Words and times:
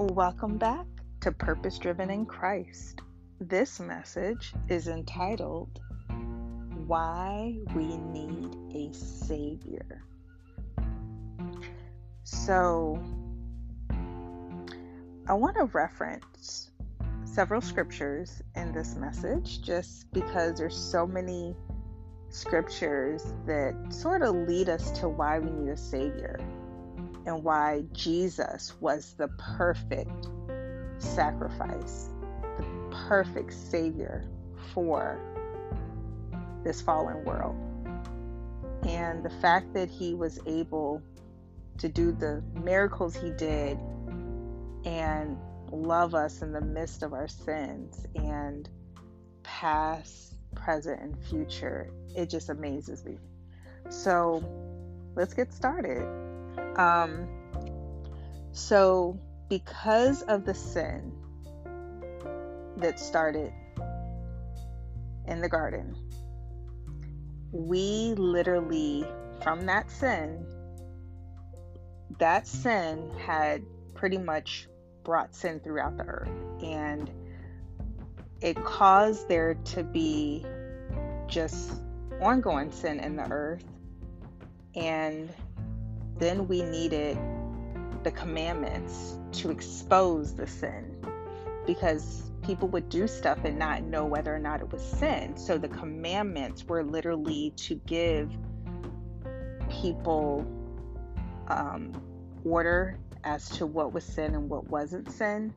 Welcome 0.00 0.56
back 0.56 0.86
to 1.20 1.30
Purpose 1.30 1.76
Driven 1.76 2.08
in 2.08 2.24
Christ. 2.24 3.02
This 3.38 3.78
message 3.78 4.54
is 4.70 4.88
entitled 4.88 5.78
Why 6.86 7.58
We 7.74 7.98
Need 7.98 8.48
a 8.74 8.94
Savior. 8.94 10.02
So, 12.24 12.98
I 15.28 15.34
want 15.34 15.56
to 15.56 15.64
reference 15.64 16.70
several 17.24 17.60
scriptures 17.60 18.40
in 18.56 18.72
this 18.72 18.96
message 18.96 19.60
just 19.60 20.10
because 20.14 20.56
there's 20.56 20.78
so 20.78 21.06
many 21.06 21.54
scriptures 22.30 23.34
that 23.44 23.74
sort 23.90 24.22
of 24.22 24.34
lead 24.34 24.70
us 24.70 24.90
to 25.00 25.10
why 25.10 25.40
we 25.40 25.50
need 25.50 25.68
a 25.68 25.76
Savior 25.76 26.40
and 27.26 27.42
why 27.44 27.84
Jesus 27.92 28.74
was 28.80 29.14
the 29.18 29.28
perfect 29.38 30.28
sacrifice, 30.98 32.08
the 32.56 32.96
perfect 33.08 33.52
Savior 33.52 34.24
for 34.72 35.20
this 36.64 36.80
fallen 36.80 37.24
world. 37.24 37.56
And 38.86 39.24
the 39.24 39.30
fact 39.40 39.74
that 39.74 39.90
he 39.90 40.14
was 40.14 40.38
able 40.46 41.02
to 41.78 41.88
do 41.88 42.12
the 42.12 42.42
miracles 42.62 43.14
he 43.14 43.30
did 43.30 43.78
and 44.84 45.38
love 45.70 46.14
us 46.14 46.42
in 46.42 46.52
the 46.52 46.60
midst 46.60 47.02
of 47.02 47.12
our 47.12 47.28
sins 47.28 48.06
and 48.14 48.68
past, 49.42 50.36
present, 50.54 51.00
and 51.00 51.16
future, 51.24 51.90
it 52.16 52.30
just 52.30 52.48
amazes 52.48 53.04
me. 53.04 53.18
So 53.88 54.42
let's 55.14 55.34
get 55.34 55.52
started. 55.52 56.06
Um, 56.76 57.28
so, 58.52 59.18
because 59.48 60.22
of 60.22 60.44
the 60.44 60.54
sin 60.54 61.12
that 62.76 62.98
started 62.98 63.52
in 65.26 65.40
the 65.40 65.48
garden, 65.48 65.96
we 67.52 68.14
literally, 68.16 69.04
from 69.42 69.66
that 69.66 69.90
sin, 69.90 70.46
that 72.18 72.46
sin 72.46 73.10
had 73.18 73.62
pretty 73.94 74.18
much 74.18 74.68
brought 75.04 75.34
sin 75.34 75.60
throughout 75.60 75.96
the 75.96 76.04
earth. 76.04 76.30
And 76.62 77.10
it 78.40 78.62
caused 78.64 79.28
there 79.28 79.54
to 79.54 79.82
be 79.82 80.44
just 81.26 81.72
ongoing 82.20 82.70
sin 82.70 83.00
in 83.00 83.16
the 83.16 83.30
earth. 83.30 83.64
And 84.74 85.30
then 86.20 86.46
we 86.46 86.62
needed 86.62 87.18
the 88.04 88.10
commandments 88.10 89.18
to 89.32 89.50
expose 89.50 90.34
the 90.34 90.46
sin 90.46 90.96
because 91.66 92.30
people 92.42 92.68
would 92.68 92.88
do 92.88 93.06
stuff 93.06 93.38
and 93.44 93.58
not 93.58 93.82
know 93.82 94.04
whether 94.04 94.34
or 94.34 94.38
not 94.38 94.60
it 94.60 94.70
was 94.72 94.82
sin. 94.82 95.36
So 95.36 95.58
the 95.58 95.68
commandments 95.68 96.64
were 96.64 96.84
literally 96.84 97.52
to 97.56 97.74
give 97.86 98.30
people 99.70 100.46
um, 101.48 101.92
order 102.44 102.98
as 103.24 103.48
to 103.50 103.66
what 103.66 103.92
was 103.92 104.04
sin 104.04 104.34
and 104.34 104.48
what 104.48 104.68
wasn't 104.68 105.10
sin. 105.10 105.54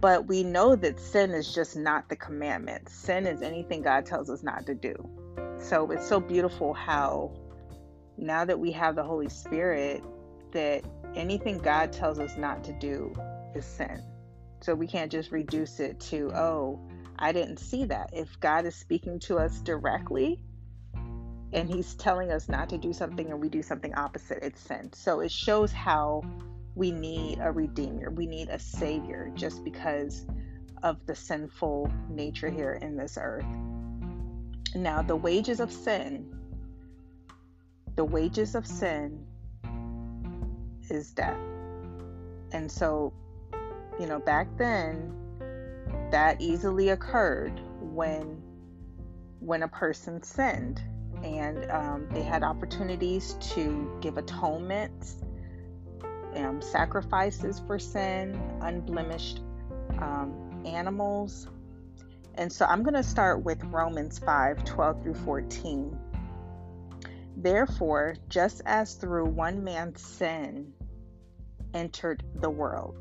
But 0.00 0.26
we 0.26 0.44
know 0.44 0.76
that 0.76 1.00
sin 1.00 1.32
is 1.32 1.52
just 1.52 1.76
not 1.76 2.08
the 2.08 2.16
commandments. 2.16 2.92
Sin 2.92 3.26
is 3.26 3.42
anything 3.42 3.82
God 3.82 4.06
tells 4.06 4.30
us 4.30 4.42
not 4.42 4.66
to 4.66 4.74
do. 4.74 4.94
So 5.58 5.90
it's 5.90 6.08
so 6.08 6.20
beautiful 6.20 6.72
how 6.72 7.32
now 8.18 8.44
that 8.44 8.58
we 8.58 8.72
have 8.72 8.96
the 8.96 9.04
Holy 9.04 9.28
Spirit, 9.28 10.02
that 10.52 10.84
anything 11.14 11.58
God 11.58 11.92
tells 11.92 12.18
us 12.18 12.36
not 12.36 12.64
to 12.64 12.72
do 12.72 13.14
is 13.54 13.64
sin. 13.64 14.02
So 14.60 14.74
we 14.74 14.86
can't 14.86 15.10
just 15.10 15.30
reduce 15.30 15.78
it 15.80 16.00
to, 16.00 16.32
oh, 16.34 16.80
I 17.18 17.32
didn't 17.32 17.58
see 17.58 17.84
that. 17.86 18.10
If 18.12 18.38
God 18.40 18.66
is 18.66 18.74
speaking 18.74 19.20
to 19.20 19.38
us 19.38 19.60
directly 19.60 20.40
and 21.52 21.68
He's 21.68 21.94
telling 21.94 22.30
us 22.30 22.48
not 22.48 22.68
to 22.70 22.78
do 22.78 22.92
something 22.92 23.30
and 23.30 23.40
we 23.40 23.48
do 23.48 23.62
something 23.62 23.94
opposite, 23.94 24.38
it's 24.42 24.60
sin. 24.60 24.90
So 24.92 25.20
it 25.20 25.30
shows 25.30 25.72
how 25.72 26.22
we 26.74 26.90
need 26.90 27.38
a 27.40 27.50
Redeemer, 27.50 28.10
we 28.10 28.26
need 28.26 28.48
a 28.48 28.58
Savior 28.58 29.30
just 29.34 29.64
because 29.64 30.26
of 30.82 31.04
the 31.06 31.14
sinful 31.14 31.92
nature 32.08 32.50
here 32.50 32.78
in 32.80 32.96
this 32.96 33.18
earth. 33.20 33.46
Now, 34.74 35.02
the 35.02 35.16
wages 35.16 35.60
of 35.60 35.72
sin 35.72 36.37
the 37.98 38.04
wages 38.04 38.54
of 38.54 38.64
sin 38.64 39.26
is 40.88 41.10
death. 41.10 41.36
And 42.52 42.70
so, 42.70 43.12
you 43.98 44.06
know, 44.06 44.20
back 44.20 44.46
then, 44.56 45.12
that 46.12 46.40
easily 46.40 46.90
occurred 46.90 47.60
when 47.80 48.40
when 49.40 49.64
a 49.64 49.68
person 49.68 50.22
sinned 50.22 50.80
and 51.24 51.68
um, 51.72 52.08
they 52.12 52.22
had 52.22 52.44
opportunities 52.44 53.34
to 53.40 53.90
give 54.00 54.16
atonements 54.16 55.16
um, 56.36 56.62
sacrifices 56.62 57.60
for 57.66 57.78
sin 57.78 58.40
unblemished 58.62 59.40
um, 60.00 60.62
animals 60.64 61.48
and 62.34 62.52
so 62.52 62.64
i'm 62.66 62.82
going 62.82 62.94
to 62.94 63.02
start 63.02 63.44
with 63.44 63.62
romans 63.64 64.18
5 64.18 64.64
12 64.64 65.02
through 65.02 65.14
14 65.14 65.98
Therefore, 67.40 68.16
just 68.28 68.62
as 68.66 68.94
through 68.94 69.26
one 69.26 69.62
man's 69.62 70.02
sin 70.02 70.72
entered 71.72 72.24
the 72.34 72.50
world, 72.50 72.98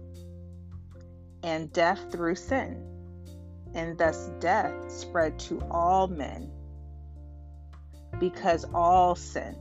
and 1.41 1.73
death 1.73 2.11
through 2.11 2.35
sin, 2.35 2.85
and 3.73 3.97
thus 3.97 4.29
death 4.39 4.91
spread 4.91 5.39
to 5.39 5.59
all 5.71 6.07
men, 6.07 6.51
because 8.19 8.63
all 8.75 9.15
sin. 9.15 9.55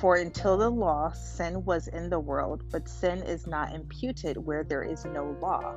For 0.00 0.16
until 0.16 0.58
the 0.58 0.70
law, 0.70 1.12
sin 1.12 1.64
was 1.64 1.86
in 1.86 2.10
the 2.10 2.18
world, 2.18 2.64
but 2.72 2.88
sin 2.88 3.22
is 3.22 3.46
not 3.46 3.72
imputed 3.72 4.36
where 4.36 4.64
there 4.64 4.82
is 4.82 5.04
no 5.04 5.36
law. 5.40 5.76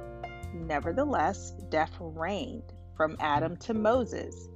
Nevertheless, 0.51 1.51
death 1.69 1.95
reigned 1.99 2.73
from 2.97 3.17
Adam 3.19 3.55
to 3.57 3.75
Moses 3.75 4.49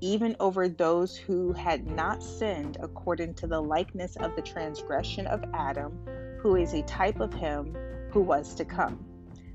even 0.00 0.36
over 0.40 0.68
those 0.68 1.16
who 1.16 1.52
had 1.52 1.86
not 1.86 2.22
sinned 2.22 2.76
according 2.80 3.34
to 3.34 3.46
the 3.46 3.60
likeness 3.60 4.16
of 4.16 4.34
the 4.36 4.42
transgression 4.42 5.26
of 5.26 5.44
Adam, 5.54 5.98
who 6.40 6.56
is 6.56 6.74
a 6.74 6.82
type 6.82 7.20
of 7.20 7.32
him 7.32 7.76
who 8.10 8.20
was 8.20 8.54
to 8.54 8.64
come. 8.64 9.04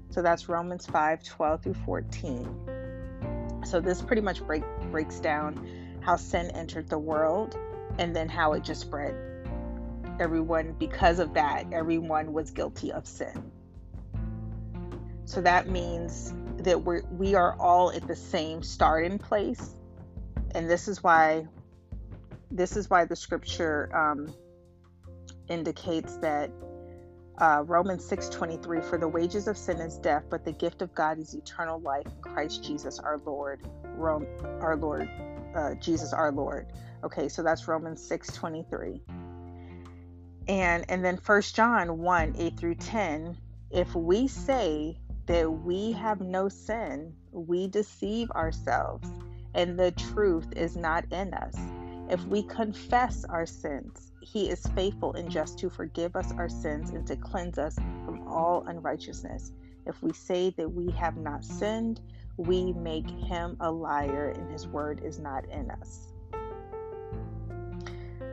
So 0.09 0.21
that's 0.21 0.49
Romans 0.49 0.85
5 0.87 1.23
12 1.23 1.63
through 1.63 1.73
14. 1.85 3.61
So 3.65 3.79
this 3.79 4.01
pretty 4.01 4.21
much 4.21 4.45
break, 4.45 4.63
breaks 4.91 5.19
down 5.19 5.99
how 6.01 6.15
sin 6.15 6.49
entered 6.51 6.89
the 6.89 6.97
world 6.97 7.57
and 7.97 8.15
then 8.15 8.29
how 8.29 8.53
it 8.53 8.63
just 8.63 8.81
spread. 8.81 9.15
Everyone, 10.19 10.75
because 10.79 11.19
of 11.19 11.33
that, 11.35 11.71
everyone 11.71 12.33
was 12.33 12.51
guilty 12.51 12.91
of 12.91 13.05
sin. 13.05 13.51
So 15.25 15.41
that 15.41 15.69
means 15.69 16.33
that 16.57 16.83
we're, 16.83 17.03
we 17.11 17.35
are 17.35 17.55
all 17.59 17.91
at 17.91 18.07
the 18.07 18.15
same 18.15 18.63
starting 18.63 19.19
place 19.19 19.75
and 20.55 20.69
this 20.69 20.87
is 20.87 21.03
why 21.03 21.47
this 22.51 22.75
is 22.75 22.89
why 22.89 23.05
the 23.05 23.15
scripture 23.15 23.89
um, 23.95 24.33
indicates 25.49 26.17
that 26.17 26.51
uh, 27.37 27.63
Romans 27.65 28.09
6:23 28.09 28.83
for 28.83 28.97
the 28.97 29.07
wages 29.07 29.47
of 29.47 29.57
sin 29.57 29.77
is 29.77 29.97
death 29.97 30.23
but 30.29 30.43
the 30.43 30.51
gift 30.51 30.81
of 30.81 30.93
God 30.93 31.19
is 31.19 31.33
eternal 31.33 31.79
life 31.79 32.05
in 32.05 32.21
Christ 32.21 32.63
Jesus 32.63 32.99
our 32.99 33.19
Lord. 33.25 33.67
Rome, 33.95 34.25
our 34.61 34.75
Lord 34.75 35.09
uh, 35.55 35.75
Jesus 35.75 36.13
our 36.13 36.31
Lord. 36.31 36.67
Okay 37.03 37.29
so 37.29 37.43
that's 37.43 37.67
Romans 37.67 38.07
6:23 38.09 39.01
and 40.47 40.85
and 40.89 41.05
then 41.05 41.17
First 41.17 41.55
John 41.55 41.99
1 41.99 42.35
8 42.37 42.57
through 42.57 42.75
10 42.75 43.37
if 43.71 43.93
we 43.95 44.27
say 44.27 44.97
that 45.27 45.49
we 45.49 45.91
have 45.91 46.21
no 46.21 46.49
sin 46.49 47.13
we 47.31 47.67
deceive 47.67 48.31
ourselves 48.31 49.07
and 49.59 49.77
the 49.77 49.91
truth 49.91 50.47
is 50.55 50.77
not 50.77 51.03
in 51.11 51.33
us. 51.33 51.53
If 52.09 52.25
we 52.27 52.43
confess 52.43 53.25
our 53.25 53.45
sins, 53.45 54.13
He 54.21 54.49
is 54.49 54.65
faithful 54.67 55.13
and 55.15 55.29
just 55.29 55.59
to 55.59 55.69
forgive 55.69 56.15
us 56.15 56.31
our 56.37 56.47
sins 56.47 56.91
and 56.91 57.05
to 57.07 57.17
cleanse 57.17 57.57
us 57.57 57.75
from 58.05 58.25
all 58.25 58.63
unrighteousness. 58.67 59.51
If 59.85 60.01
we 60.01 60.13
say 60.13 60.51
that 60.51 60.69
we 60.69 60.91
have 60.91 61.17
not 61.17 61.43
sinned, 61.43 61.99
we 62.37 62.71
make 62.71 63.09
Him 63.09 63.57
a 63.59 63.69
liar 63.69 64.29
and 64.29 64.49
His 64.49 64.65
word 64.65 65.01
is 65.03 65.19
not 65.19 65.43
in 65.49 65.69
us. 65.71 66.13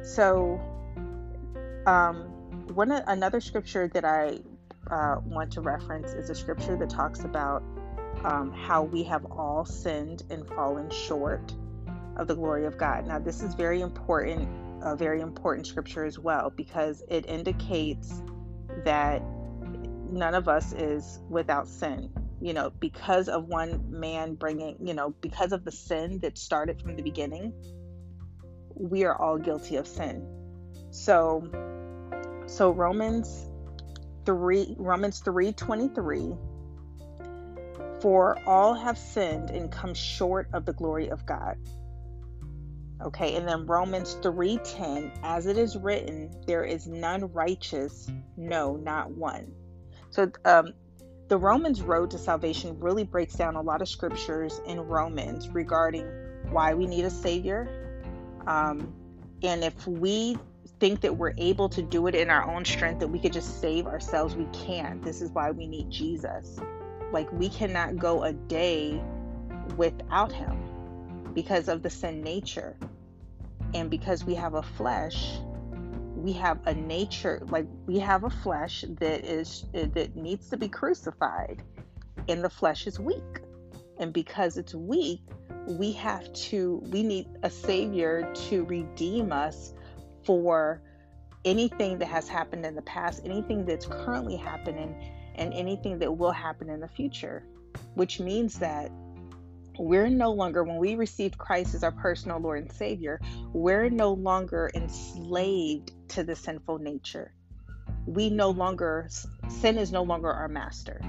So, 0.05 0.61
um, 1.87 2.19
one 2.73 2.93
another 2.93 3.40
scripture 3.40 3.88
that 3.88 4.05
I 4.05 4.38
uh, 4.93 5.17
want 5.25 5.50
to 5.55 5.61
reference 5.61 6.12
is 6.12 6.31
a 6.31 6.37
scripture 6.37 6.76
that 6.76 6.88
talks 6.88 7.25
about 7.25 7.64
um, 8.26 8.52
how 8.52 8.82
we 8.82 9.05
have 9.05 9.25
all 9.31 9.64
sinned 9.64 10.25
and 10.31 10.46
fallen 10.49 10.90
short 10.90 11.55
of 12.17 12.26
the 12.26 12.34
glory 12.34 12.67
of 12.67 12.76
God. 12.76 13.06
Now, 13.06 13.20
this 13.20 13.40
is 13.40 13.55
very 13.55 13.81
important, 13.81 14.49
a 14.82 14.96
very 14.96 15.20
important 15.20 15.67
scripture 15.67 16.05
as 16.05 16.19
well, 16.19 16.50
because 16.50 17.05
it 17.08 17.26
indicates 17.26 18.20
that 18.84 19.23
none 20.11 20.34
of 20.34 20.49
us 20.49 20.73
is 20.73 21.20
without 21.28 21.69
sin. 21.69 22.11
You 22.40 22.52
know, 22.52 22.70
because 22.81 23.28
of 23.28 23.46
one 23.46 23.82
man 23.88 24.34
bringing, 24.34 24.76
you 24.84 24.93
know, 24.93 25.14
because 25.20 25.52
of 25.52 25.64
the 25.64 25.73
sin 25.73 26.19
that 26.20 26.37
started 26.37 26.82
from 26.82 26.96
the 26.96 27.02
beginning, 27.02 27.55
we 28.75 29.05
are 29.05 29.17
all 29.17 29.38
guilty 29.38 29.76
of 29.76 29.87
sin. 29.87 30.26
So, 30.90 31.49
so 32.46 32.73
Romans 32.73 33.46
3 34.26 34.75
Romans 34.78 35.23
3:23 35.23 36.37
for 38.06 38.38
all 38.46 38.72
have 38.72 38.96
sinned 38.96 39.50
and 39.50 39.68
come 39.68 39.92
short 39.92 40.48
of 40.52 40.64
the 40.64 40.72
glory 40.72 41.08
of 41.08 41.26
God. 41.26 41.56
Okay, 43.02 43.34
and 43.34 43.48
then 43.48 43.66
Romans 43.66 44.14
3:10 44.22 45.10
as 45.24 45.46
it 45.46 45.58
is 45.58 45.76
written 45.76 46.30
there 46.46 46.62
is 46.62 46.86
none 46.86 47.32
righteous 47.32 48.08
no 48.36 48.76
not 48.76 49.10
one. 49.10 49.52
So 50.10 50.30
um 50.44 50.72
the 51.26 51.36
Romans 51.36 51.82
road 51.82 52.12
to 52.12 52.18
salvation 52.18 52.78
really 52.78 53.02
breaks 53.02 53.34
down 53.34 53.56
a 53.56 53.60
lot 53.60 53.82
of 53.82 53.88
scriptures 53.88 54.60
in 54.66 54.78
Romans 54.82 55.48
regarding 55.48 56.06
why 56.50 56.74
we 56.74 56.86
need 56.86 57.06
a 57.06 57.10
savior. 57.10 57.68
Um, 58.46 58.94
and 59.42 59.64
if 59.64 59.84
we 59.84 60.38
think 60.78 61.00
that 61.00 61.16
we're 61.16 61.34
able 61.38 61.68
to 61.70 61.82
do 61.82 62.06
it 62.06 62.14
in 62.14 62.30
our 62.30 62.48
own 62.48 62.64
strength, 62.64 63.00
that 63.00 63.08
we 63.08 63.18
could 63.18 63.32
just 63.32 63.60
save 63.60 63.88
ourselves, 63.88 64.36
we 64.36 64.46
can't. 64.52 65.02
This 65.02 65.20
is 65.20 65.32
why 65.32 65.50
we 65.50 65.66
need 65.66 65.90
Jesus. 65.90 66.60
Like, 67.12 67.30
we 67.32 67.48
cannot 67.48 67.96
go 67.96 68.24
a 68.24 68.32
day 68.32 69.02
without 69.76 70.32
Him 70.32 71.32
because 71.34 71.68
of 71.68 71.82
the 71.82 71.90
sin 71.90 72.22
nature. 72.22 72.76
And 73.74 73.90
because 73.90 74.24
we 74.24 74.34
have 74.34 74.54
a 74.54 74.62
flesh, 74.62 75.38
we 76.14 76.32
have 76.32 76.58
a 76.66 76.74
nature, 76.74 77.42
like, 77.50 77.66
we 77.86 77.98
have 77.98 78.24
a 78.24 78.30
flesh 78.30 78.84
that 79.00 79.24
is, 79.24 79.64
that 79.72 80.16
needs 80.16 80.48
to 80.48 80.56
be 80.56 80.68
crucified, 80.68 81.62
and 82.28 82.42
the 82.42 82.50
flesh 82.50 82.86
is 82.86 82.98
weak. 82.98 83.40
And 83.98 84.12
because 84.12 84.56
it's 84.56 84.74
weak, 84.74 85.20
we 85.66 85.92
have 85.92 86.32
to, 86.32 86.82
we 86.90 87.02
need 87.02 87.28
a 87.42 87.50
Savior 87.50 88.32
to 88.48 88.64
redeem 88.64 89.32
us 89.32 89.74
for 90.24 90.82
anything 91.44 91.98
that 91.98 92.06
has 92.06 92.28
happened 92.28 92.66
in 92.66 92.74
the 92.74 92.82
past, 92.82 93.22
anything 93.24 93.64
that's 93.64 93.86
currently 93.86 94.36
happening, 94.36 94.94
and 95.36 95.52
anything 95.54 95.98
that 96.00 96.16
will 96.16 96.32
happen 96.32 96.68
in 96.68 96.80
the 96.80 96.88
future, 96.88 97.44
which 97.94 98.20
means 98.20 98.58
that 98.58 98.90
we're 99.78 100.08
no 100.08 100.32
longer, 100.32 100.64
when 100.64 100.78
we 100.78 100.94
received 100.94 101.36
Christ 101.36 101.74
as 101.74 101.84
our 101.84 101.92
personal 101.92 102.38
Lord 102.38 102.62
and 102.62 102.72
Savior, 102.72 103.20
we're 103.52 103.90
no 103.90 104.12
longer 104.12 104.70
enslaved 104.74 105.92
to 106.08 106.24
the 106.24 106.34
sinful 106.34 106.78
nature. 106.78 107.32
We 108.06 108.30
no 108.30 108.50
longer, 108.50 109.08
sin 109.48 109.78
is 109.78 109.92
no 109.92 110.02
longer 110.02 110.32
our 110.32 110.48
master. 110.48 111.00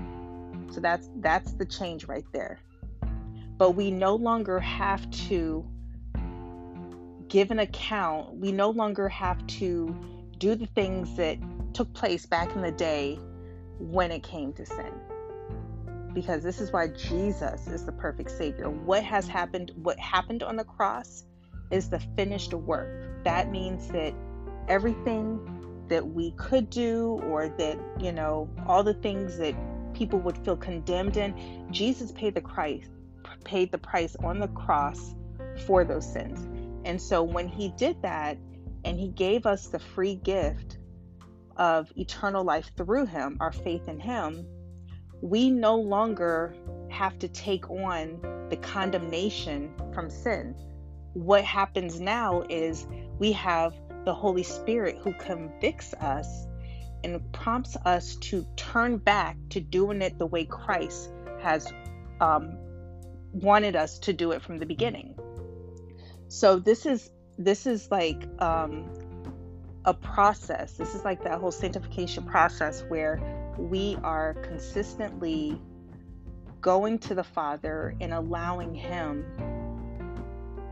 So 0.72 0.82
that's 0.82 1.10
that's 1.18 1.54
the 1.54 1.66
change 1.66 2.06
right 2.06 2.26
there. 2.34 2.60
But 3.58 3.72
we 3.72 3.90
no 3.90 4.16
longer 4.16 4.60
have 4.60 5.10
to 5.30 5.66
give 7.30 7.52
an 7.52 7.60
account. 7.60 8.36
We 8.36 8.52
no 8.52 8.70
longer 8.70 9.08
have 9.10 9.46
to 9.48 9.96
do 10.38 10.56
the 10.56 10.68
things 10.68 11.16
that 11.18 11.38
took 11.74 11.94
place 11.94 12.26
back 12.26 12.56
in 12.56 12.62
the 12.62 12.72
day 12.72 13.20
when 13.80 14.12
it 14.12 14.24
came 14.24 14.54
to 14.54 14.66
sin. 14.66 14.92
Because 16.14 16.44
this 16.44 16.60
is 16.60 16.72
why 16.72 16.88
Jesus 16.88 17.68
is 17.68 17.86
the 17.86 17.92
perfect 17.92 18.32
Savior. 18.32 18.70
What 18.70 19.04
has 19.04 19.28
happened, 19.28 19.72
what 19.76 20.00
happened 20.00 20.44
on 20.44 20.56
the 20.56 20.64
cross 20.64 21.26
is 21.70 21.90
the 21.90 22.00
finished 22.16 22.54
work. 22.54 23.24
That 23.24 23.52
means 23.52 23.88
that 23.90 24.14
everything 24.68 25.86
that 25.90 26.06
we 26.06 26.32
could 26.32 26.70
do, 26.70 27.22
or 27.28 27.50
that, 27.50 27.78
you 28.00 28.12
know, 28.12 28.50
all 28.66 28.84
the 28.84 28.96
things 28.96 29.38
that 29.38 29.56
people 29.94 30.20
would 30.20 30.38
feel 30.40 30.58
condemned 30.58 31.18
in, 31.18 31.68
Jesus 31.72 32.12
paid 32.12 32.36
the 32.36 32.42
price, 32.42 32.88
paid 33.44 33.72
the 33.72 33.78
price 33.78 34.16
on 34.24 34.40
the 34.40 34.50
cross 34.50 35.16
for 35.66 35.84
those 35.84 36.12
sins. 36.12 36.46
And 36.86 37.02
so 37.02 37.24
when 37.24 37.48
he 37.48 37.70
did 37.78 38.02
that 38.02 38.38
and 38.86 39.00
he 39.00 39.10
gave 39.10 39.46
us 39.46 39.68
the 39.68 39.80
free 39.80 40.16
gift 40.16 40.78
of 41.58 41.92
eternal 41.96 42.44
life 42.44 42.72
through 42.78 43.06
him, 43.06 43.38
our 43.40 43.52
faith 43.52 43.88
in 43.88 44.00
him, 44.00 44.46
we 45.22 45.50
no 45.50 45.76
longer 45.76 46.56
have 46.90 47.18
to 47.20 47.28
take 47.28 47.70
on 47.70 48.48
the 48.50 48.58
condemnation 48.58 49.74
from 49.94 50.10
sin. 50.10 50.56
What 51.14 51.44
happens 51.44 52.00
now 52.00 52.44
is 52.50 52.86
we 53.20 53.32
have 53.34 53.74
the 54.06 54.14
Holy 54.14 54.44
Spirit 54.44 54.98
who 55.02 55.14
convicts 55.14 55.94
us 55.96 56.48
and 57.04 57.22
prompts 57.34 57.76
us 57.86 58.16
to 58.16 58.46
turn 58.56 58.98
back 58.98 59.38
to 59.50 59.60
doing 59.60 60.02
it 60.02 60.18
the 60.18 60.26
way 60.26 60.46
Christ 60.46 61.12
has 61.42 61.72
um, 62.22 62.58
wanted 63.32 63.76
us 63.76 64.00
to 64.00 64.14
do 64.14 64.32
it 64.32 64.42
from 64.42 64.60
the 64.60 64.66
beginning. 64.66 65.18
So 66.28 66.60
this 66.60 66.86
is 66.86 67.10
this 67.38 67.68
is 67.68 67.90
like 67.92 68.28
um, 68.40 68.90
a 69.88 69.94
process. 69.94 70.74
This 70.74 70.94
is 70.94 71.06
like 71.06 71.24
that 71.24 71.40
whole 71.40 71.52
sanctification 71.52 72.26
process 72.26 72.84
where 72.90 73.22
we 73.58 73.98
are 74.04 74.34
consistently 74.36 75.60
going 76.60 77.00
to 77.00 77.16
the 77.16 77.24
Father 77.24 77.96
and 78.02 78.14
allowing 78.14 78.76
Him 78.76 79.26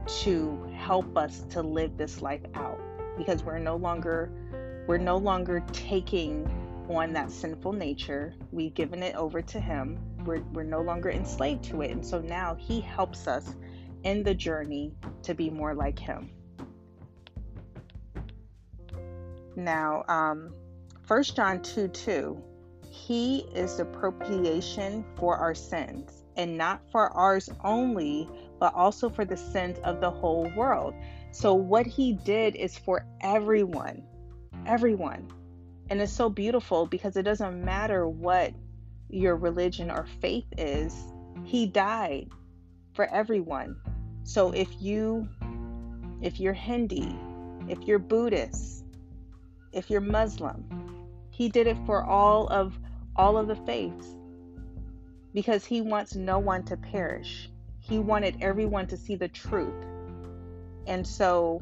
to 0.05 0.69
help 0.75 1.17
us 1.17 1.45
to 1.49 1.61
live 1.61 1.97
this 1.97 2.21
life 2.21 2.41
out 2.55 2.79
because 3.17 3.41
we're 3.41 3.57
no 3.57 3.77
longer 3.77 4.29
we're 4.85 4.97
no 4.97 5.17
longer 5.17 5.63
taking 5.71 6.45
on 6.89 7.13
that 7.13 7.31
sinful 7.31 7.71
nature. 7.73 8.35
We've 8.51 8.73
given 8.73 9.01
it 9.01 9.15
over 9.15 9.41
to 9.41 9.59
him. 9.59 9.97
We're, 10.25 10.43
we're 10.53 10.61
no 10.61 10.81
longer 10.81 11.09
enslaved 11.09 11.63
to 11.65 11.81
it. 11.81 11.89
And 11.89 12.05
so 12.05 12.21
now 12.21 12.53
he 12.53 12.81
helps 12.81 13.27
us 13.27 13.55
in 14.03 14.21
the 14.21 14.35
journey 14.35 14.93
to 15.23 15.33
be 15.33 15.49
more 15.49 15.73
like 15.73 15.97
him 15.97 16.29
Now, 19.55 20.03
um, 20.07 20.53
1 21.07 21.23
John 21.23 21.61
2 21.61 21.87
2, 21.87 22.43
He 22.89 23.39
is 23.53 23.77
the 23.77 23.85
propitiation 23.85 25.05
for 25.15 25.37
our 25.37 25.53
sins, 25.55 26.23
and 26.35 26.57
not 26.57 26.81
for 26.91 27.09
ours 27.11 27.49
only, 27.63 28.27
but 28.59 28.73
also 28.73 29.09
for 29.09 29.23
the 29.23 29.37
sins 29.37 29.77
of 29.83 30.01
the 30.01 30.09
whole 30.09 30.51
world. 30.55 30.93
So, 31.31 31.53
what 31.53 31.85
He 31.85 32.13
did 32.13 32.55
is 32.55 32.77
for 32.77 33.05
everyone, 33.21 34.03
everyone. 34.65 35.27
And 35.89 36.01
it's 36.01 36.11
so 36.11 36.29
beautiful 36.29 36.87
because 36.87 37.15
it 37.15 37.23
doesn't 37.23 37.63
matter 37.63 38.07
what 38.07 38.53
your 39.09 39.35
religion 39.35 39.91
or 39.91 40.07
faith 40.19 40.47
is, 40.57 40.95
He 41.43 41.67
died 41.67 42.29
for 42.93 43.05
everyone. 43.05 43.75
So, 44.23 44.51
if 44.51 44.69
you 44.81 45.27
if 46.21 46.39
you're 46.39 46.53
Hindi, 46.53 47.15
if 47.67 47.81
you're 47.81 47.99
Buddhist, 47.99 48.84
if 49.75 49.89
you're 49.89 50.01
Muslim. 50.01 50.65
He 51.29 51.49
did 51.49 51.67
it 51.67 51.77
for 51.85 52.03
all 52.03 52.47
of 52.47 52.79
all 53.15 53.37
of 53.37 53.47
the 53.47 53.55
faiths 53.55 54.15
because 55.33 55.65
he 55.65 55.81
wants 55.81 56.15
no 56.15 56.39
one 56.39 56.63
to 56.63 56.77
perish. 56.77 57.49
He 57.81 57.99
wanted 57.99 58.37
everyone 58.41 58.87
to 58.87 58.97
see 58.97 59.15
the 59.15 59.27
truth. 59.27 59.85
And 60.87 61.05
so 61.05 61.61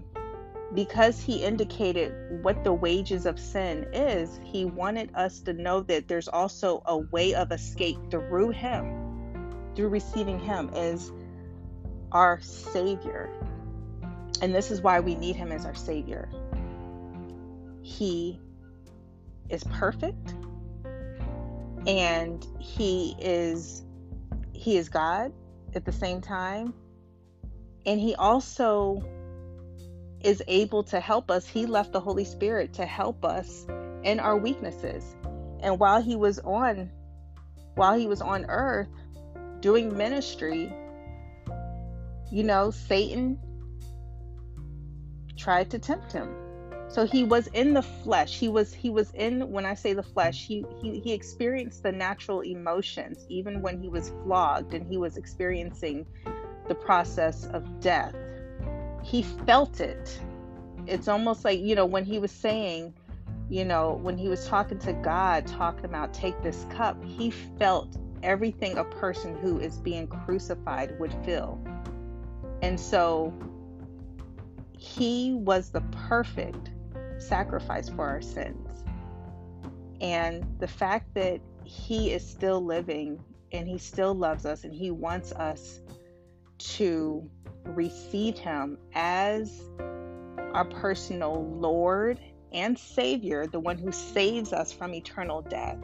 because 0.74 1.22
he 1.22 1.43
indicated 1.43 2.43
what 2.43 2.63
the 2.63 2.74
wages 2.74 3.25
of 3.25 3.39
sin 3.39 3.88
is, 3.93 4.39
he 4.43 4.65
wanted 4.65 5.10
us 5.15 5.39
to 5.41 5.53
know 5.53 5.82
that 5.82 6.08
there's 6.08 6.27
also 6.27 6.82
a 6.86 6.98
way 6.98 7.34
of 7.34 7.51
escape 7.51 7.98
through 8.10 8.50
him, 8.50 9.65
through 9.75 9.89
receiving 9.89 10.39
him 10.39 10.70
as 10.75 11.12
our 12.12 12.39
Savior. 12.41 13.29
And 14.41 14.53
this 14.53 14.72
is 14.72 14.82
why 14.82 15.00
we 15.00 15.15
need 15.15 15.36
him 15.36 15.51
as 15.51 15.65
our 15.65 15.75
Savior. 15.75 16.29
He 17.84 18.40
is 19.50 19.63
perfect 19.66 20.34
and 21.86 22.46
he 22.60 23.16
is 23.20 23.84
he 24.54 24.78
is 24.78 24.90
God 24.90 25.34
at 25.75 25.86
the 25.86 25.92
same 25.92 26.22
time 26.22 26.74
and 27.86 28.00
he 28.00 28.16
also 28.16 29.04
is 30.22 30.42
able 30.48 30.84
to 30.84 31.00
help 31.00 31.30
us. 31.30 31.46
He 31.46 31.66
left 31.66 31.92
the 31.92 32.00
holy 32.00 32.24
spirit 32.24 32.74
to 32.75 32.86
help 32.86 33.25
us 33.25 33.68
in 34.04 34.22
our 34.22 34.38
weaknesses. 34.38 35.16
And 35.60 35.78
while 35.80 36.02
he 36.02 36.16
was 36.16 36.40
on 36.40 36.90
while 37.75 37.98
he 37.98 38.08
was 38.08 38.22
on 38.22 38.46
earth 38.50 38.88
doing 39.60 39.96
ministry 39.98 40.72
you 42.32 42.44
know 42.44 42.72
satan 42.72 43.40
tried 45.38 45.70
to 45.70 45.80
tempt 45.80 46.12
him 46.12 46.30
so 46.94 47.08
he 47.08 47.24
was 47.24 47.48
in 47.48 47.74
the 47.74 47.82
flesh. 47.82 48.38
He 48.38 48.50
was 48.50 48.72
he 48.72 48.92
was 48.92 49.10
in 49.16 49.52
when 49.52 49.66
i 49.66 49.74
say 49.74 49.94
the 49.94 50.04
flesh 50.04 50.46
he 50.46 50.64
he, 50.80 51.00
he 51.00 51.12
experienced 51.12 51.82
the 51.82 51.92
natural 51.92 52.42
emotions 52.42 53.26
even 53.30 53.64
when 53.64 53.82
he 53.82 53.90
was 53.90 54.12
flogged 54.24 54.76
and 54.76 54.86
he 54.86 54.98
was 54.98 55.18
experiencing 55.18 56.06
the 56.68 56.76
process 56.76 57.46
of 57.48 57.80
death. 57.80 58.16
He 59.04 59.24
felt 59.24 59.80
it. 59.80 60.20
It's 60.86 61.08
almost 61.08 61.44
like 61.44 61.60
you 61.60 61.74
know 61.74 61.88
when 61.88 62.06
he 62.06 62.20
was 62.20 62.32
saying 62.32 62.94
you 63.50 63.66
know, 63.66 64.00
when 64.02 64.18
he 64.18 64.30
was 64.30 64.48
talking 64.48 64.80
to 64.80 64.94
God, 64.94 65.46
talking 65.46 65.86
about 65.86 66.14
take 66.14 66.42
this 66.42 66.66
cup, 66.70 67.04
he 67.04 67.30
felt 67.30 67.98
everything 68.24 68.78
a 68.78 68.84
person 68.84 69.36
who 69.38 69.60
is 69.60 69.78
being 69.78 70.08
crucified 70.08 70.98
would 71.00 71.14
feel. 71.26 71.62
And 72.62 72.80
so 72.80 73.34
he 74.78 75.34
was 75.34 75.70
the 75.70 75.82
perfect 75.92 76.72
sacrifice 77.27 77.89
for 77.89 78.08
our 78.08 78.22
sins. 78.22 78.84
And 80.01 80.46
the 80.60 80.68
fact 80.68 81.13
that 81.15 81.39
he 81.63 82.12
is 82.12 82.27
still 82.27 82.63
living 82.63 83.24
and 83.51 83.68
he 83.68 83.77
still 83.77 84.13
loves 84.13 84.46
us 84.46 84.63
and 84.63 84.74
he 84.74 84.92
wants 84.92 85.32
us 85.32 85.80
to 86.58 87.30
receive 87.65 88.38
him 88.38 88.77
as 88.94 89.62
our 90.53 90.65
personal 90.65 91.46
Lord 91.60 92.20
and 92.51 92.77
Savior, 92.77 93.48
the 93.48 93.60
one 93.60 93.77
who 93.77 93.92
saves 93.92 94.53
us 94.53 94.72
from 94.72 94.94
eternal 94.94 95.42
death. 95.42 95.77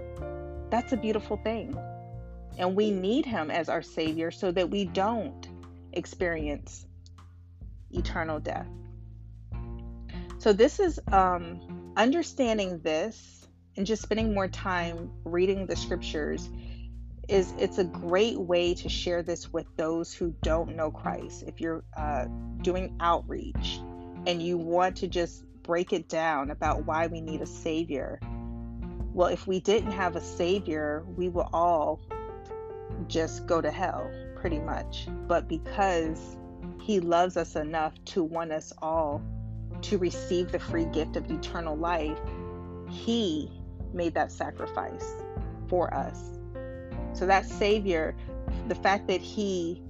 That's 0.70 0.94
a 0.94 0.98
beautiful 0.98 1.38
thing. 1.38 1.78
And 2.58 2.76
we 2.76 2.92
need 2.92 3.26
him 3.26 3.50
as 3.50 3.70
our 3.70 3.82
Savior 3.82 4.32
so 4.32 4.52
that 4.52 4.70
we 4.70 4.86
don't 4.86 5.48
experience 5.94 6.86
eternal 7.92 8.40
death. 8.40 8.68
So, 10.40 10.54
this 10.54 10.80
is 10.80 11.02
um, 11.12 11.94
understanding 11.98 12.80
this 12.80 13.46
and 13.76 13.86
just 13.86 14.02
spending 14.02 14.34
more 14.34 14.48
time 14.48 15.12
reading 15.26 15.66
the 15.66 15.76
scriptures 15.76 16.50
is 17.28 17.54
it's 17.60 17.78
a 17.78 17.84
great 17.84 18.40
way 18.40 18.74
to 18.74 18.88
share 18.88 19.22
this 19.22 19.52
with 19.52 19.66
those 19.76 20.14
who 20.14 20.34
don't 20.42 20.78
know 20.78 20.92
Christ. 20.92 21.44
If 21.46 21.60
you're 21.60 21.84
uh, 21.96 22.26
doing 22.62 22.96
outreach 23.02 23.82
and 24.26 24.42
you 24.42 24.58
want 24.58 24.96
to 24.98 25.10
just 25.10 25.44
break 25.62 25.92
it 25.92 26.08
down 26.08 26.52
about 26.52 26.86
why 26.86 27.08
we 27.08 27.20
need 27.20 27.42
a 27.42 27.46
savior, 27.46 28.22
well, 29.14 29.28
if 29.28 29.46
we 29.46 29.60
didn't 29.60 29.92
have 29.92 30.16
a 30.16 30.22
savior, 30.22 31.06
we 31.18 31.28
will 31.28 31.50
all 31.52 32.00
just 33.08 33.46
go 33.46 33.60
to 33.60 33.72
hell, 33.72 34.10
pretty 34.38 34.60
much. 34.60 35.08
But 35.28 35.50
because 35.50 36.38
he 36.82 37.02
loves 37.02 37.36
us 37.36 37.58
enough 37.58 37.94
to 38.06 38.24
want 38.24 38.54
us 38.54 38.72
all 38.82 39.22
to 39.84 39.98
receive 39.98 40.52
the 40.52 40.60
free 40.60 40.86
gift 40.86 41.16
of 41.16 41.30
eternal 41.30 41.76
life, 41.76 42.18
he 42.90 43.52
made 43.94 44.14
that 44.16 44.32
sacrifice 44.32 45.14
for 45.68 45.94
us. 45.94 46.40
So 47.14 47.26
that 47.26 47.46
Savior, 47.46 48.16
the 48.68 48.76
fact 48.76 49.08
that 49.08 49.22
He 49.22 49.82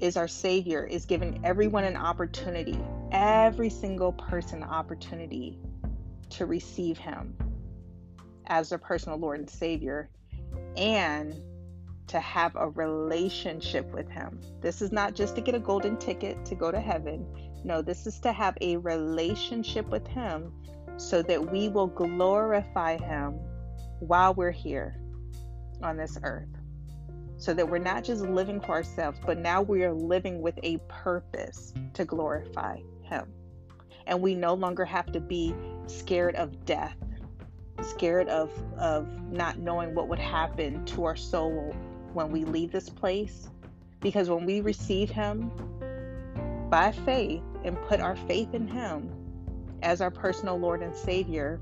is 0.00 0.16
our 0.16 0.28
Savior, 0.28 0.84
is 0.84 1.04
giving 1.04 1.40
everyone 1.44 1.84
an 1.84 1.96
opportunity, 1.96 2.78
every 3.12 3.70
single 3.70 4.12
person 4.12 4.62
an 4.62 4.68
opportunity 4.68 5.58
to 6.30 6.46
receive 6.46 6.98
Him 6.98 7.36
as 8.46 8.68
their 8.68 8.78
personal 8.78 9.18
Lord 9.18 9.40
and 9.40 9.50
Savior 9.50 10.08
and 10.76 11.34
to 12.08 12.20
have 12.20 12.54
a 12.56 12.68
relationship 12.68 13.90
with 13.92 14.08
Him. 14.08 14.40
This 14.60 14.82
is 14.82 14.92
not 14.92 15.14
just 15.14 15.34
to 15.36 15.40
get 15.40 15.54
a 15.54 15.58
golden 15.58 15.96
ticket 15.96 16.44
to 16.46 16.54
go 16.54 16.70
to 16.70 16.80
heaven. 16.80 17.26
No, 17.64 17.82
this 17.82 18.06
is 18.06 18.18
to 18.20 18.32
have 18.32 18.56
a 18.60 18.76
relationship 18.76 19.88
with 19.88 20.06
Him 20.06 20.52
so 20.96 21.22
that 21.22 21.50
we 21.50 21.68
will 21.68 21.88
glorify 21.88 22.96
Him 22.96 23.38
while 24.00 24.34
we're 24.34 24.50
here 24.50 24.96
on 25.82 25.96
this 25.96 26.18
earth. 26.22 26.48
So 27.38 27.52
that 27.52 27.68
we're 27.68 27.78
not 27.78 28.04
just 28.04 28.22
living 28.22 28.60
for 28.60 28.72
ourselves, 28.72 29.18
but 29.26 29.38
now 29.38 29.60
we 29.60 29.84
are 29.84 29.92
living 29.92 30.40
with 30.40 30.58
a 30.62 30.78
purpose 30.88 31.74
to 31.94 32.04
glorify 32.04 32.78
Him. 33.02 33.26
And 34.06 34.22
we 34.22 34.34
no 34.34 34.54
longer 34.54 34.84
have 34.84 35.12
to 35.12 35.20
be 35.20 35.54
scared 35.86 36.34
of 36.36 36.64
death, 36.64 36.96
scared 37.82 38.28
of, 38.28 38.50
of 38.78 39.06
not 39.30 39.58
knowing 39.58 39.94
what 39.94 40.08
would 40.08 40.18
happen 40.18 40.84
to 40.86 41.04
our 41.04 41.16
soul 41.16 41.74
when 42.14 42.30
we 42.30 42.44
leave 42.44 42.72
this 42.72 42.88
place. 42.88 43.50
Because 44.00 44.30
when 44.30 44.46
we 44.46 44.60
receive 44.60 45.10
Him 45.10 45.50
by 46.70 46.92
faith 46.92 47.42
and 47.64 47.80
put 47.82 48.00
our 48.00 48.16
faith 48.16 48.54
in 48.54 48.66
Him 48.66 49.10
as 49.82 50.00
our 50.00 50.10
personal 50.10 50.58
Lord 50.58 50.82
and 50.82 50.94
Savior, 50.94 51.60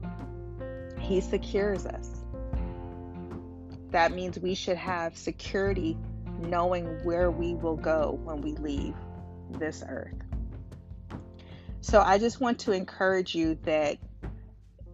He 0.98 1.20
secures 1.20 1.86
us 1.86 2.24
that 3.94 4.10
means 4.10 4.36
we 4.40 4.56
should 4.56 4.76
have 4.76 5.16
security 5.16 5.96
knowing 6.40 6.84
where 7.04 7.30
we 7.30 7.54
will 7.54 7.76
go 7.76 8.18
when 8.24 8.40
we 8.40 8.56
leave 8.56 8.96
this 9.52 9.84
earth. 9.88 10.16
So 11.80 12.00
I 12.00 12.18
just 12.18 12.40
want 12.40 12.58
to 12.60 12.72
encourage 12.72 13.36
you 13.36 13.56
that 13.62 13.98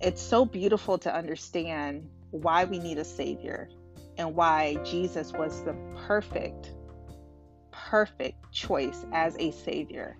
it's 0.02 0.21
so 0.21 0.45
beautiful 0.45 0.99
to 0.99 1.14
understand 1.14 2.11
why 2.31 2.67
we 2.67 2.79
need 2.79 2.99
a 2.99 3.05
Savior 3.05 3.71
and 4.19 4.35
why 4.37 4.76
Jesus 4.85 5.33
was 5.33 5.62
the 5.64 5.75
perfect, 6.07 6.71
perfect 7.90 8.52
choice 8.52 9.04
as 9.12 9.37
a 9.40 9.50
Savior. 9.50 10.16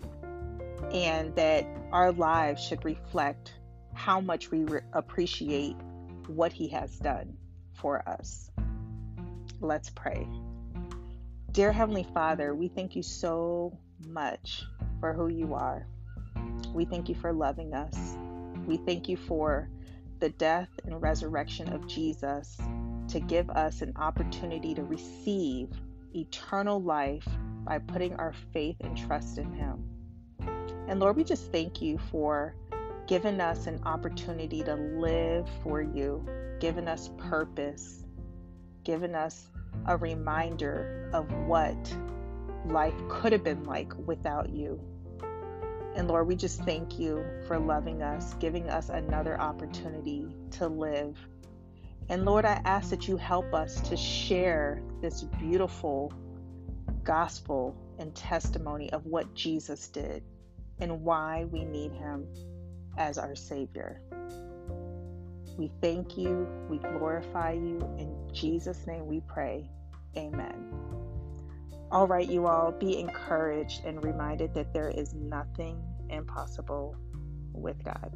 And 0.91 1.33
that 1.35 1.65
our 1.93 2.11
lives 2.11 2.61
should 2.61 2.83
reflect 2.83 3.53
how 3.93 4.19
much 4.19 4.51
we 4.51 4.65
re- 4.65 4.81
appreciate 4.91 5.77
what 6.27 6.51
He 6.51 6.67
has 6.67 6.97
done 6.97 7.37
for 7.73 8.07
us. 8.09 8.51
Let's 9.61 9.89
pray. 9.89 10.27
Dear 11.53 11.71
Heavenly 11.71 12.05
Father, 12.13 12.53
we 12.53 12.67
thank 12.67 12.93
you 12.97 13.03
so 13.03 13.77
much 14.05 14.63
for 14.99 15.13
who 15.13 15.29
you 15.29 15.53
are. 15.53 15.87
We 16.73 16.83
thank 16.83 17.07
you 17.07 17.15
for 17.15 17.31
loving 17.31 17.73
us. 17.73 18.17
We 18.65 18.77
thank 18.77 19.07
you 19.07 19.15
for 19.15 19.69
the 20.19 20.29
death 20.29 20.69
and 20.83 21.01
resurrection 21.01 21.71
of 21.71 21.87
Jesus 21.87 22.57
to 23.07 23.21
give 23.21 23.49
us 23.49 23.81
an 23.81 23.93
opportunity 23.95 24.73
to 24.73 24.83
receive 24.83 25.69
eternal 26.13 26.81
life 26.81 27.27
by 27.63 27.79
putting 27.79 28.15
our 28.15 28.33
faith 28.53 28.77
and 28.81 28.97
trust 28.97 29.37
in 29.37 29.53
Him. 29.53 29.83
And 30.87 30.99
Lord, 30.99 31.15
we 31.15 31.23
just 31.23 31.51
thank 31.51 31.81
you 31.81 31.97
for 32.11 32.55
giving 33.07 33.41
us 33.41 33.67
an 33.67 33.81
opportunity 33.85 34.63
to 34.63 34.75
live 34.75 35.47
for 35.63 35.81
you, 35.81 36.25
giving 36.59 36.87
us 36.87 37.09
purpose, 37.17 38.05
giving 38.83 39.15
us 39.15 39.47
a 39.87 39.97
reminder 39.97 41.09
of 41.13 41.31
what 41.47 41.97
life 42.65 42.93
could 43.09 43.31
have 43.31 43.43
been 43.43 43.63
like 43.63 43.93
without 44.05 44.49
you. 44.49 44.79
And 45.95 46.07
Lord, 46.07 46.27
we 46.27 46.35
just 46.35 46.61
thank 46.63 46.99
you 46.99 47.23
for 47.47 47.59
loving 47.59 48.01
us, 48.01 48.33
giving 48.35 48.69
us 48.69 48.89
another 48.89 49.39
opportunity 49.39 50.25
to 50.51 50.67
live. 50.67 51.17
And 52.09 52.25
Lord, 52.25 52.45
I 52.45 52.61
ask 52.65 52.89
that 52.89 53.07
you 53.07 53.17
help 53.17 53.53
us 53.53 53.81
to 53.89 53.97
share 53.97 54.81
this 55.01 55.23
beautiful 55.23 56.13
gospel 57.03 57.75
and 57.99 58.15
testimony 58.15 58.91
of 58.93 59.05
what 59.05 59.33
Jesus 59.33 59.87
did 59.89 60.23
and 60.79 61.01
why 61.01 61.45
we 61.45 61.63
need 61.63 61.91
him 61.91 62.27
as 62.97 63.17
our 63.17 63.35
Savior. 63.35 64.01
We 65.57 65.71
thank 65.81 66.17
you. 66.17 66.47
We 66.69 66.77
glorify 66.77 67.53
you. 67.53 67.79
In 67.97 68.33
Jesus' 68.33 68.87
name 68.87 69.05
we 69.07 69.21
pray. 69.21 69.69
Amen. 70.17 70.71
All 71.91 72.07
right, 72.07 72.27
you 72.27 72.47
all, 72.47 72.71
be 72.71 72.97
encouraged 72.99 73.83
and 73.85 74.03
reminded 74.03 74.53
that 74.53 74.73
there 74.73 74.89
is 74.89 75.13
nothing 75.13 75.83
impossible 76.09 76.95
with 77.53 77.83
God. 77.83 78.15